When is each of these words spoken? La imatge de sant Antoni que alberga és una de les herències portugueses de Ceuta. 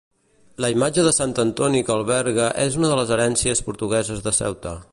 La 0.63 0.69
imatge 0.75 1.03
de 1.07 1.11
sant 1.17 1.35
Antoni 1.43 1.81
que 1.89 1.93
alberga 1.95 2.47
és 2.65 2.77
una 2.81 2.89
de 2.93 2.97
les 3.01 3.13
herències 3.17 3.63
portugueses 3.69 4.25
de 4.29 4.35
Ceuta. 4.39 4.73